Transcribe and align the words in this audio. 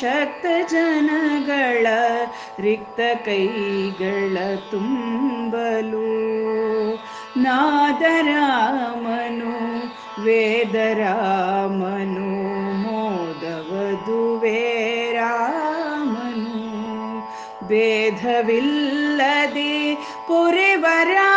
ಶಕ್ತ 0.00 0.46
ಜನಗಳ 0.70 1.86
ರಿಕ್ತ 2.58 3.00
ಕೈಗಳ 3.24 4.36
ತುಂಬಲು. 4.70 6.08
ನಾದರಾಮನು 7.36 9.52
ವೇದರಾಮನು 10.22 12.30
ಮೋದವದುವೇ 12.82 15.12
ರಾಮನು 15.12 16.58
ಭೇದವಿಲ್ಲದೆ 17.68 19.94
ಪುರಿವರಾಮನು 20.28 21.27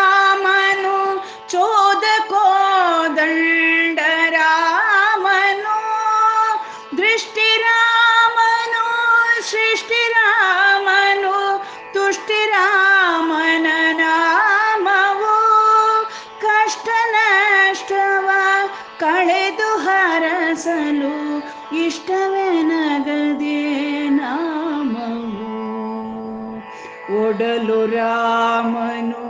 ಒಡಲು 27.42 27.88
ರಾಮನು 27.88 29.23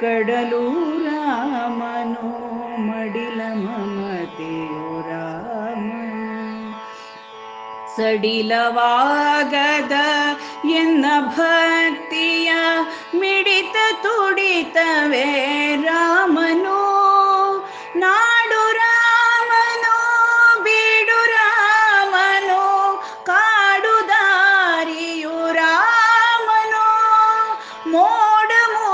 ಕಡಲು 0.00 0.62
ರಾಮನು 1.06 2.28
ಮಡಿಲ 2.78 3.40
ಮಮತೆಯು 3.54 5.00
ರಾಮನು 5.08 6.30
ಸಡಿಲವಾಗದ 7.96 9.96
ಎನ್ನ 10.76 11.04
ಭಕ್ತಿಯ 11.36 12.52
ಮಿಡಿತ 13.14 13.76
ತುಡಿತವೇ 14.02 15.76
ರಾಮನು. 15.76 16.91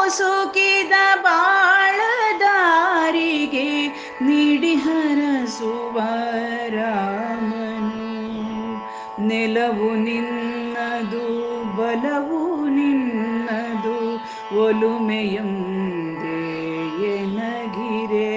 ಮುಸುಕಿದ 0.08 0.94
ಬಾಳದಾರಿಗೆ 1.26 2.48
ನೀಡಿ 4.26 4.74
ಹರಸುವ 4.84 5.96
ರಾಮನು 6.76 8.10
ನೆಲವು 9.28 9.90
ನಿನ್ನದು 10.06 11.26
ಬಲವು 11.78 12.40
ನಿನ್ನದು 12.70 13.98
ಒಲುಮೆಯಂದೇ 14.64 16.40
ಎನಗಿರೆ 17.14 18.34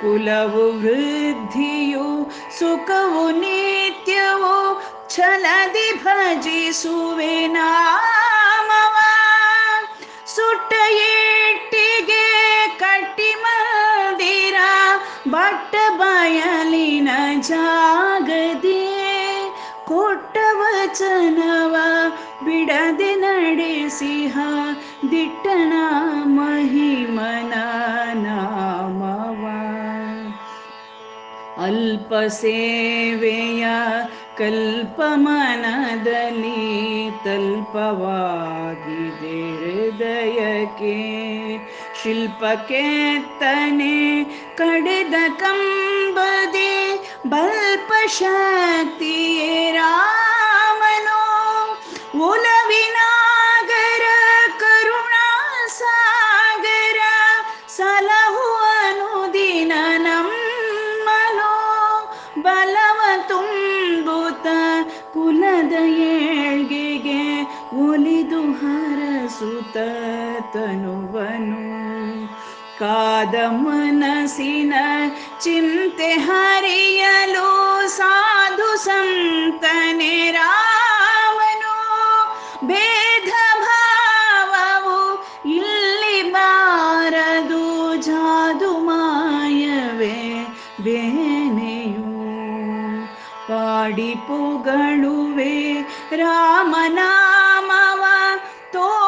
ಕುಲವು 0.00 0.66
ವೃದ್ಧಿಯು 0.82 2.08
ಸುಖವು 2.58 3.24
ನಿತ್ಯವು 3.40 4.56
ಛಲದಿ 5.08 5.88
ಭಜಿಸುವೆ 6.04 7.34
ಬಯಲಿನ 17.41 17.57
ಜಾಗದೆ 17.57 18.81
ಕೊಟ್ಟ 19.87 20.37
ವಚನವ 20.51 21.75
ಬಿಡದೆ 22.45 23.15
ನಡೆಸಿಹ 23.15 24.39
ದಿಟ್ಟಣ 25.11 25.73
ಮಹಿಮನ 26.23 27.53
ನಾಮವ. 28.13 29.45
ಅಲ್ಪ 31.63 32.13
ಸೇವೆಯ 32.27 33.65
ಕಲ್ಪಮನದಲ್ಲಿ 34.37 37.11
ತಲ್ಪವಾಗಿದೆ 37.25 39.55
ಹೃದಯಕ್ಕೆ. 39.55 40.97
ಶಿಲ್ಪಕ್ಕೆತ್ತನೆ 42.03 43.97
ಕಡೆದ 44.57 45.15
ಕಂಬದೆ 45.39 46.71
ರಾಮನು 49.73 51.19
ಉಲವಿನಾಗರ 52.27 54.01
ಕರುಣಾ 54.59 55.51
ಸಾಗರ 55.67 56.97
ಸಲಹುವನು 57.77 59.33
ದಿನ 59.33 59.71
ನಮ್ಮನು. 59.97 61.51
ಬಲವ 62.41 63.01
ತುಂಬುತ್ತ 63.27 64.47
ಕುಲದ 65.13 65.73
ಏಳ್ಗೆಗೆ 65.87 67.41
ಒಲಿದು 67.87 68.41
ಹರಸುತ 68.51 69.77
ತನುವನು. 70.53 71.71
ಕಾದ 72.79 73.35
ಮನಸಿನ 73.49 74.73
ಚಿಂತೆ 75.43 76.11
ಹರಿಯಲು 76.11 76.70
ಜಾದು 88.70 88.72
ಮಾಯವೇ 88.86 90.16
ಬೇನೆಯು 90.84 92.10
ಪಾಡಿ 93.48 94.10
ಪುಗಳುವೆ 94.26 95.54
ರಾಮನಾಮವ 96.20 98.02
ತೋಡಿಕೊಳ್ಳುತ್ತ 98.76 99.02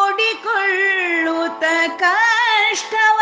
ಕಷ್ಟವ 2.02 3.20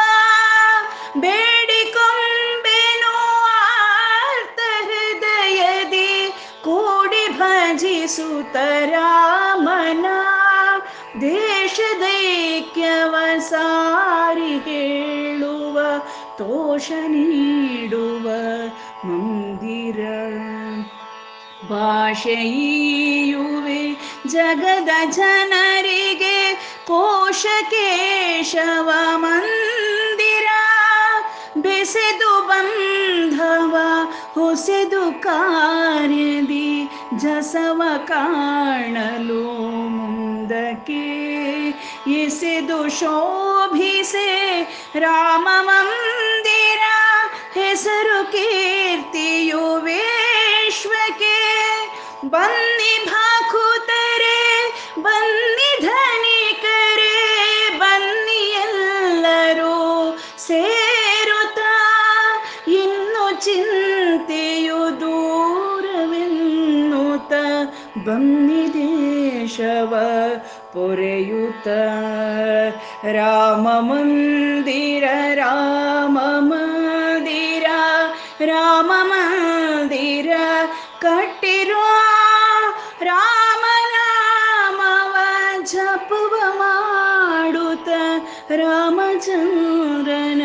ಬೇಡಿಕೊಂಬೆನು 1.24 3.14
ಆರ್ತ 3.58 4.60
ಹೃದಯದಿ 4.88 6.10
ಕೂಡಿ 6.66 7.26
ಭಜಿಸುತ್ತ 7.38 8.56
ರಾಮನ 8.94 10.06
ದೇಶದೈಕ್ಯವ 11.20 13.14
ಸಾರಿ 13.46 14.54
ಹೇಳುವ 14.66 15.76
ತೋಷ 16.41 16.91
ನೀಡುವ 16.91 18.29
ಮಂದಿರ. 19.05 19.99
ಭಾಷೆಯುವೆ 21.69 23.97
ಜಗದ 24.27 24.89
ಜನರಿಗೆ 25.09 26.59
ಕೋಶ 26.87 27.45
ಕೇಶವ 27.69 28.91
ಮಂದಿರ. 29.15 30.47
ಬೆಸೆದು 31.57 32.47
ಬಂಧವ, 32.47 33.77
ಹೊಸೆದು 34.33 35.21
ಕಾರ್ಯದಿ 35.21 36.89
ಜಸವ 37.17 37.81
ಕಾಣಲು 38.05 39.89
ಮುಂದಕ್ಕೆ. 39.89 41.31
ಎಸೆದು 42.11 42.99
ಶೋಭಿಸೆ 42.99 44.61
ರಾಮ 44.99 45.47
ಬನ್ನಿ 52.33 52.93
ಭಾಕುತರೆ, 53.05 54.41
ಬನ್ನಿ 54.99 55.69
ಧನಿಕರೆ, 55.81 57.15
ಬನ್ನಿ 57.77 58.41
ಎಲ್ಲರೂ 58.61 59.75
ಸೇರುತ್ತ, 60.37 61.59
ಇನ್ನು 62.67 63.25
ಚಿಂತೆಯು 63.45 64.79
ದೂರವೆನ್ನುತ್ತ, 65.01 66.13
ಬನ್ನಿ 68.05 68.63
ದೇಶವ 68.73 69.93
ಪೊರೆಯುತ 70.73 71.67
ರಾಮ 73.11 73.67
ಮಂದಿರ 73.79 75.03
ರಾಮ 75.33 76.17
ಮಂದಿರ 76.49 77.65
ರಾಮ 78.45 78.91
ಮಂದಿರ 79.03 80.31
ಕಟ್ಟಿರುವ 81.01 81.30
ರಾಮಚಂದ್ರನ 88.60 90.42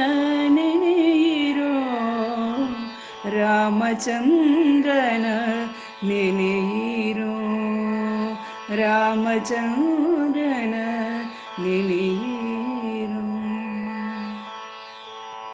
ನೆನೆಯಿರೋ 0.56 1.76
ರಾಮಚಂದ್ರನ 3.38 5.28
ನೆನೆಯಿರೋ 6.04 7.34
ರಾಮಚಂದ್ರನ 8.76 10.76
ನೆನೆಯಿರೋ 11.60 12.35